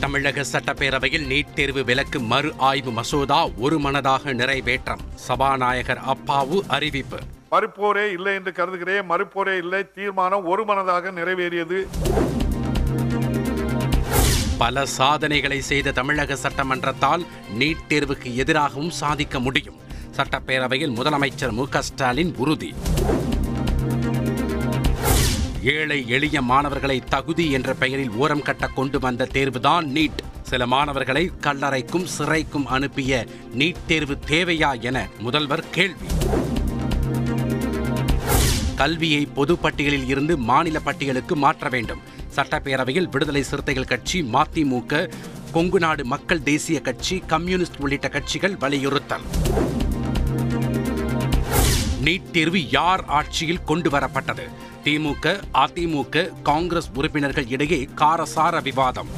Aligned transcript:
தமிழக 0.00 0.44
சட்டப்பேரவையில் 0.52 1.26
நீட் 1.26 1.52
தேர்வு 1.54 1.84
விலக்கு 1.84 2.20
மறு 2.20 2.52
ஆய்வு 2.56 2.90
மசோதா 2.90 3.48
ஒருமனதாக 3.48 4.32
நிறைவேற்றம். 4.32 4.98
சபாநாயகர் 5.14 6.00
அப்பாவு 6.06 6.60
அறிவிப்பு. 6.66 7.18
மறுப்போரே 7.50 8.12
இல்லை 8.12 8.34
என்று 8.34 8.52
கருதுகிறேன். 8.52 9.10
மறுப்போரே 9.10 9.56
இல்லை. 9.56 9.92
தீர்மானம் 9.94 10.44
ஒருமனதாக 10.44 11.10
நிறைவேறியது. 11.10 11.86
பல 14.58 14.86
சாதனைகளை 14.86 15.60
செய்த 15.60 15.90
தமிழக 15.90 16.34
சட்டமன்றத்தால் 16.34 17.26
நீட் 17.58 17.76
தேர்வுக்கு 17.88 18.34
எதிராகவும் 18.34 18.90
சாதிக்க 18.90 19.40
முடியும். 19.40 19.78
சட்டப்பேரவையில் 20.16 20.94
முதலமைச்சர் 20.94 21.52
மு 21.52 21.66
ஸ்டாலின் 21.78 22.34
உறுதி. 22.36 22.74
ஏழை 25.62 26.08
எளிய 26.08 26.42
மாணவர்களை 26.42 27.00
தகுதி 27.00 27.50
என்ற 27.50 27.74
பெயரில் 27.74 28.10
ஓரம் 28.10 28.42
கட்ட 28.42 28.66
கொண்டு 28.66 28.98
வந்த 28.98 29.28
தேர்வுதான் 29.32 29.86
நீட். 29.86 30.18
சில 30.42 30.66
மாணவர்களை 30.66 31.30
கல்லறைக்கும் 31.40 32.06
சிறைக்கும் 32.18 32.64
அனுப்பிய 32.64 33.26
நீட் 33.58 33.76
தேர்வு 33.86 34.18
தேவையா 34.26 34.80
என 34.80 35.08
முதல்வர் 35.18 35.70
கேள்வி. 35.70 36.06
கல்வியை 38.76 39.26
பொது 39.26 39.58
பட்டியலில் 39.58 40.06
இருந்து 40.06 40.36
மாநில 40.36 40.80
பட்டியலுக்கு 40.80 41.36
மாற்ற 41.36 41.68
வேண்டும். 41.68 42.00
சட்டப்பேரவையில் 42.36 43.10
விடுதலை 43.10 43.42
சிறுத்தைகள் 43.42 43.84
கட்சி 43.84 44.22
மதிமுக 44.22 45.12
கொங்கு 45.52 45.78
நாடு 45.78 46.04
மக்கள் 46.04 46.42
தேசிய 46.42 46.80
கட்சி 46.80 47.22
கம்யூனிஸ்ட் 47.26 47.76
உள்ளிட்ட 47.78 48.08
கட்சிகள் 48.08 48.56
வலியுறுத்தல். 48.56 49.22
நீட் 52.04 52.30
தேர்வு 52.30 52.70
யார் 52.70 53.04
ஆட்சியில் 53.04 53.64
கொண்டு 53.64 53.90
வரப்பட்டது? 53.90 54.48
திமுக 54.84 55.40
அதிமுக 55.54 56.42
காங்கிரஸ் 56.42 56.88
உறுப்பினர்கள் 56.94 57.48
இடையே 57.48 57.88
காரசார 57.94 58.62
விவாதம். 58.62 59.08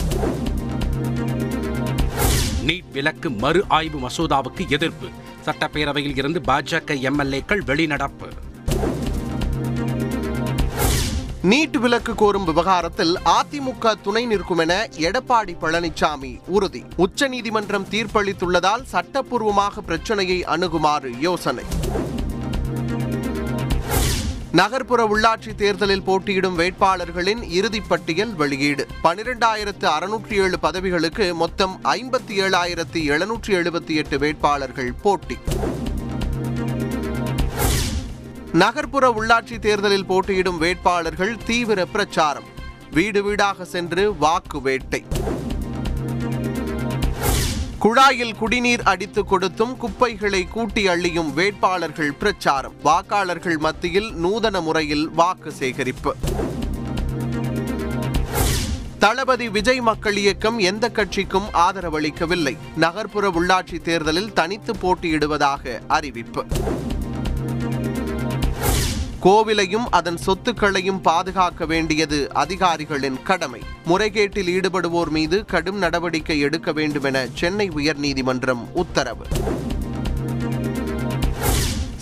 நீட் 2.67 2.91
விலக்கு 2.93 3.31
மறு 3.31 3.65
ஆய்வு 3.69 4.09
மசோதாவுக்கு 4.09 4.69
எதிர்ப்பு. 4.69 5.07
சட்டப்பேரவையில் 5.45 6.17
இருந்து 6.17 6.41
பாஜக 6.41 6.95
எம்எல்ஏக்கள் 7.09 7.65
வெளிநடப்பு. 7.67 8.29
நீட் 11.43 11.77
விலக்கு 11.77 12.15
கோரும் 12.15 12.45
விவகாரத்தில் 12.45 13.19
அதிமுக 13.25 13.95
துணை 14.03 14.27
நிற்கும் 14.27 14.59
என 14.59 14.89
எடப்பாடி 14.97 15.57
பழனிசாமி 15.63 16.41
உறுதி. 16.47 16.85
உச்சநீதிமன்றம் 16.97 17.87
தீர்ப்பளித்துள்ளதால் 17.91 18.85
சட்டப்பூர்வமாக 18.93 19.81
பிரச்சனையை 19.87 20.45
அணுகுமாறு 20.45 21.11
யோசனை. 21.21 21.65
நகர்ப்புற 24.53 25.05
உள்ளாட்சி 25.05 25.55
தேர்தலில் 25.55 26.03
போட்டியிடும் 26.03 26.59
வேட்பாளர்களின் 26.59 27.43
இறுதிப்பட்டியல் 27.43 28.33
வெளியீடு. 28.33 28.87
பனிரெண்டாயிரத்து 29.05 29.85
அறுநூற்றி 29.85 30.33
ஏழு 30.33 30.59
பதவிகளுக்கு 30.59 31.35
மொத்தம் 31.35 31.81
ஐம்பத்தி 31.85 32.37
ஏழாயிரத்து 32.37 32.93
எழுநூற்றி 32.93 33.47
எழுபத்தி 33.47 33.95
எட்டு 33.95 34.19
வேட்பாளர்கள் 34.19 34.93
போட்டி. 34.93 35.37
நகர்ப்புற 38.53 39.09
உள்ளாட்சி 39.11 39.59
தேர்தலில் 39.59 40.07
போட்டியிடும் 40.07 40.59
வேட்பாளர்கள் 40.59 41.37
தீவிர 41.47 41.87
பிரச்சாரம். 41.87 42.49
வீடு 42.91 43.23
வீடாக 43.23 43.65
சென்று 43.65 44.17
வாக்கு 44.17 44.61
வேட்டை. 44.61 45.05
குழாயில் 47.85 48.37
குடிநீர் 48.37 48.83
அடித்து 48.83 49.25
கொடுத்தும் 49.25 49.77
குப்பைகளை 49.77 50.49
கூட்டி 50.49 50.87
அள்ளியும் 50.87 51.33
வேட்பாளர்கள் 51.33 52.13
பிரச்சாரம். 52.13 52.73
வாக்காளர்கள் 52.85 53.59
மத்தியில் 53.59 54.15
நூதன 54.15 54.61
முறையில் 54.61 55.09
வாக்கு 55.09 55.53
சேகரிப்பு. 55.53 56.17
தளபதி 58.99 59.49
விஜய் 59.49 59.81
மக்கள் 59.81 60.17
இயக்கம் 60.17 60.59
எந்த 60.59 60.91
கட்சிக்கும் 60.91 61.47
ஆதரவளிக்கவில்லை. 61.55 62.57
நகர்ப்புற 62.77 63.31
உள்ளாட்சி 63.31 63.83
தேர்தலில் 63.83 64.33
தனித்து 64.33 64.73
போட்டியிடுவதாக 64.73 65.81
அறிவிப்பு. 65.89 66.47
கோவிலையும் 69.23 69.85
அதன் 69.91 70.19
சொத்துக்களையும் 70.27 71.01
பாதுகாக்க 71.01 71.67
வேண்டியது 71.67 72.33
அதிகாரிகளின் 72.33 73.23
கடமை. 73.23 73.61
முறைகேட்டில் 73.87 74.49
ஈடுபடுவோர் 74.49 75.09
மீது 75.09 75.45
கடும் 75.45 75.79
நடவடிக்கை 75.79 76.39
எடுக்க 76.39 76.73
வேண்டும் 76.73 77.03
என 77.03 77.27
சென்னை 77.35 77.69
உயர்நீதிமன்றம் 77.69 78.73
உத்தரவு. 78.73 79.27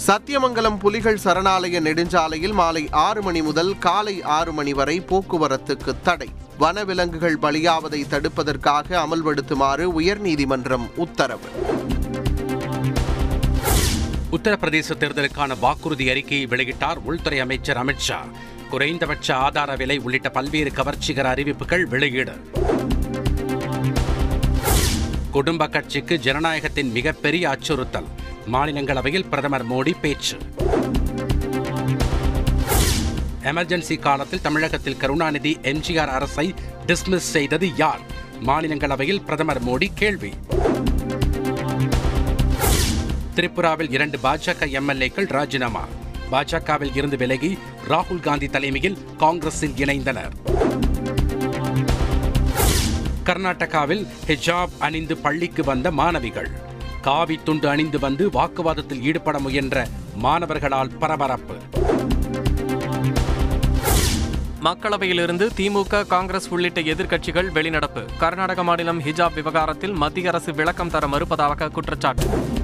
சத்தியமங்கலம் 0.07 0.79
புலிகள் 0.79 1.19
சரணாலய 1.25 1.81
நெடுஞ்சாலையில் 1.81 2.53
மாலை 2.53 2.89
ஆறு 2.91 3.23
மணி 3.23 3.43
முதல் 3.43 3.79
காலை 3.79 4.23
ஆறு 4.23 4.53
மணி 4.53 4.73
வரை 4.73 5.01
போக்குவரத்துக்கு 5.01 5.95
தடை. 6.03 6.29
வனவிலங்குகள் 6.61 7.37
பலியாவதை 7.43 8.05
தடுப்பதற்காக 8.11 9.07
அமல்படுத்துமாறு 9.07 9.91
உயர்நீதிமன்றம் 9.99 10.89
உத்தரவு. 10.97 11.49
உத்தரப்பிரதேச 14.37 14.95
தேர்தலுக்கான 14.95 15.59
வாக்குறுதி 15.59 16.11
அறிக்கையை 16.11 16.47
வெளியிட்டார் 16.47 16.97
உள்துறை 16.97 17.39
அமைச்சர் 17.39 17.77
அமித்ஷா 17.77 18.19
குறைந்தபட்ச 18.71 19.35
ஆதார 19.35 19.77
விலை 19.77 19.99
உள்ளிட்ட 19.99 20.31
பல்வேறு 20.31 20.71
கவர்ச்சிகர 20.71 21.23
அறிவிப்புகள் 21.23 21.87
வெளியீடு. 21.87 22.35
குடும்ப 25.31 25.69
கட்சிக்கு 25.69 26.19
ஜனநாயகத்தின் 26.19 26.91
மிகப்பெரிய 26.91 27.49
அச்சுறுத்தல். 27.49 28.07
மாநிலங்களவையில் 28.53 29.29
பிரதமர் 29.29 29.69
மோடி 29.71 29.95
பேச்சு. 30.01 30.39
எமர்ஜென்சி 33.43 33.99
காலத்தில் 33.99 34.41
தமிழகத்தில் 34.41 34.97
கருணாநிதி 34.97 35.59
எம்ஜிஆர் 35.63 36.15
அரசை 36.19 36.55
டிஸ்மிஸ் 36.87 37.31
செய்தது 37.35 37.77
யார்? 37.77 38.01
மாநிலங்களவையில் 38.47 39.25
பிரதமர் 39.25 39.65
மோடி 39.65 39.89
கேள்வி. 39.95 40.33
திரிபுராவில் 43.41 43.93
இரண்டு 43.93 44.19
பாஜக 44.23 44.67
எம்எல்ஏக்கள் 44.67 45.29
ராஜினாமா. 45.29 45.85
பாஜகவில் 46.33 46.97
இருந்து 46.97 47.17
விலகி 47.17 47.59
ராகுல் 47.89 48.21
காந்தி 48.21 48.49
தலைமையில் 48.49 48.99
காங்கிரஸில் 49.17 49.71
இணைந்தனர். 49.71 50.31
கர்நாடகாவில் 53.25 54.07
ஹிஜாப் 54.27 54.69
அணிந்து 54.79 55.17
பள்ளிக்கு 55.17 55.65
வந்த 55.65 55.91
மாணவிகள். 55.91 56.51
காவி 57.03 57.41
துண்டு 57.45 57.69
அணிந்து 57.69 57.99
வந்து 57.99 58.29
வாக்குவாதத்தில் 58.29 59.03
ஈடுபட 59.03 59.39
முயன்ற 59.39 59.87
மாணவர்களால் 60.15 60.91
பரபரப்பு. 60.91 61.57
மக்களவையிலிருந்து 64.65 65.51
திமுக 65.57 66.07
காங்கிரஸ் 66.07 66.49
உள்ளிட்ட 66.49 66.81
எதிர்க்கட்சிகள் 66.81 67.51
வெளிநடப்பு. 67.55 68.19
கர்நாடக 68.19 68.63
மாநிலம் 68.63 69.03
ஹிஜாப் 69.03 69.35
விவகாரத்தில் 69.35 69.93
மத்திய 69.93 70.29
அரசு 70.29 70.53
விளக்கம் 70.53 70.91
தர 70.91 71.07
மறுப்பதாக 71.07 71.69
குற்றச்சாட்டு. 71.69 72.59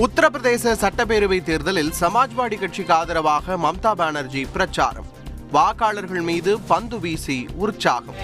உத்தரப்பிரதேச 0.00 0.72
சட்டப்பேரவை 0.82 1.42
தேர்தலில் 1.42 1.92
சமாஜ்வாடி 2.00 2.58
கட்சிக்கு 2.58 2.94
ஆதரவாக 2.94 3.56
மம்தா 3.56 3.92
பானர்ஜி 3.92 4.46
பிரச்சாரம். 4.52 5.06
வாக்காளர்கள் 5.52 6.22
மீது 6.22 6.60
பந்து 6.60 7.00
வீசி 7.00 7.46
உற்சாகம். 7.54 8.14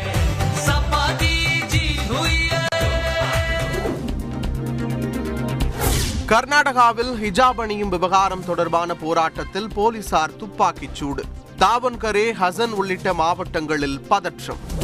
கர்நாடகாவில் 6.29 7.13
ஹிஜாப் 7.23 7.61
அணியும் 7.61 7.89
விவகாரம் 7.89 8.45
தொடர்பான 8.45 8.95
போராட்டத்தில் 8.95 9.69
போலீசார் 9.75 10.37
துப்பாக்கிச் 10.37 10.95
சூடு. 10.95 11.25
தாவன்கரே 11.59 12.33
ஹசன் 12.41 12.71
உள்ளிட்ட 12.71 13.15
மாவட்டங்களில் 13.15 14.01
பதற்றம். 14.01 14.75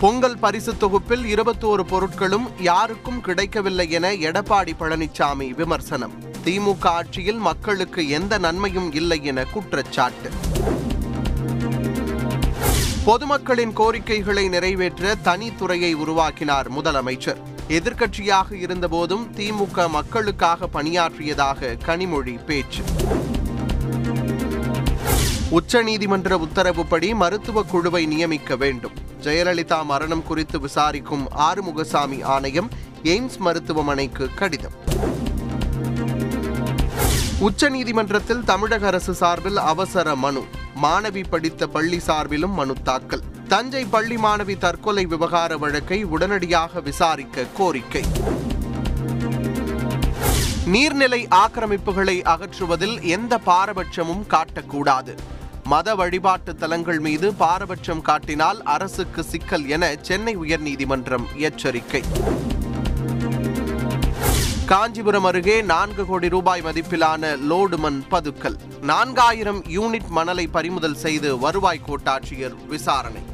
பொங்கல் 0.00 0.38
பரிசு 0.38 0.76
தொகுப்பில் 0.76 1.34
இருபத்தோரு 1.34 1.82
பொருட்களும் 1.82 2.46
யாருக்கும் 2.60 3.20
கிடைக்கவில்லை 3.20 3.90
என 3.90 4.12
எடப்பாடி 4.12 4.72
பழனிசாமி 4.80 5.48
விமர்சனம். 5.48 6.12
திமுக 6.44 6.84
ஆட்சியில் 6.84 7.38
மக்களுக்கு 7.38 8.08
எந்த 8.08 8.38
நன்மையும் 8.38 8.92
இல்லை 8.92 9.24
என 9.24 9.44
குற்றச்சாட்டு. 9.44 10.30
பொதுமக்களின் 13.04 13.72
கோரிக்கைகளை 13.72 14.48
நிறைவேற்ற 14.48 15.16
தனித்துறையை 15.24 15.94
உருவாக்கினார் 15.94 16.72
முதலமைச்சர். 16.72 17.40
எதிர்க்கட்சியாக 17.68 18.52
இருந்தபோதும் 18.52 19.26
திமுக 19.36 19.88
மக்களுக்காக 19.88 20.66
பணியாற்றியதாக 20.66 21.76
கனிமொழி 21.86 22.44
பேச்சு. 22.44 22.82
உச்சநீதிமன்ற 25.50 26.32
உத்தரவுப்படி 26.32 27.14
மருத்துவ 27.14 27.62
குழுவை 27.62 28.06
நியமிக்க 28.06 28.56
வேண்டும். 28.56 28.92
ஜெயலலிதா 29.22 29.84
மரணம் 29.84 30.22
குறித்து 30.22 30.60
விசாரிக்கும் 30.60 31.28
ஆறுமுகசாமி 31.36 32.22
ஆணையம் 32.22 32.70
எய்ம்ஸ் 33.02 33.36
மருத்துவமனைக்கு 33.38 34.28
கடிதம். 34.34 34.72
உச்சநீதிமன்றத்தில் 37.40 38.44
தமிழக 38.44 38.86
அரசு 38.86 39.14
சார்பில் 39.14 39.56
அவசர 39.56 40.14
மனு. 40.14 40.44
மாணவி 40.82 41.24
படித்த 41.30 41.66
பள்ளி 41.66 42.00
சார்பிலும் 42.06 42.52
மனு 42.52 42.74
தாக்கல். 42.82 43.22
தஞ்சை 43.48 43.84
பள்ளி 43.84 44.16
மாணவி 44.16 44.58
தற்கொலை 44.58 45.06
விவகார 45.06 45.56
வழக்கை 45.56 46.02
உடனடியாக 46.02 46.80
விசாரிக்க 46.80 47.44
கோரிக்கை. 47.56 48.04
நீர்நிலை 50.66 51.28
ஆக்கிரமிப்புகளை 51.28 52.22
அகற்றுவதில் 52.22 53.02
எந்த 53.02 53.40
பாரபட்சமும் 53.46 54.26
காட்டக்கூடாது. 54.28 55.16
மத 55.70 55.94
வழிபாட்டு 55.94 56.56
தலங்கள் 56.56 56.98
மீது 57.06 57.34
பாரபட்சம் 57.40 58.02
காட்டினால் 58.08 58.62
அரசுக்கு 58.74 59.22
சிக்கல் 59.24 59.64
என 59.68 59.84
சென்னை 60.00 60.34
உயர்நீதிமன்றம் 60.38 61.26
எச்சரிக்கை. 61.36 62.02
காஞ்சிபுரம் 64.66 65.24
அருகே 65.24 65.56
நான்கு 65.62 66.06
கோடி 66.06 66.28
ரூபாய் 66.28 66.62
மதிப்பிலான 66.62 67.32
லோடு 67.50 67.78
மண் 67.78 68.00
பதுக்கல். 68.10 68.58
நான்காயிரம் 68.82 69.60
யூனிட் 69.76 70.08
மணலை 70.08 70.46
பறிமுதல் 70.46 70.98
செய்து 71.04 71.38
வருவாய் 71.38 71.84
கோட்டாட்சியர் 71.88 72.56
விசாரணை. 72.68 73.24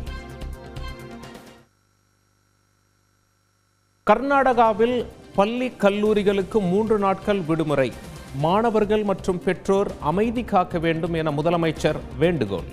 கர்நாடகாவில் 4.11 4.99
பள்ளி 5.35 5.71
கல்லூரிகளுக்கு 5.85 6.61
மூன்று 6.73 6.99
நாட்கள் 6.99 7.41
விடுமுறை. 7.41 7.93
மாணவர்கள் 8.43 9.05
மற்றும் 9.05 9.43
பெற்றோர் 9.45 9.91
அமைதி 10.01 10.43
காக்க 10.45 10.79
வேண்டும் 10.79 11.15
என 11.15 11.31
முதலமைச்சர் 11.31 11.99
வேண்டுகோள். 12.19 12.69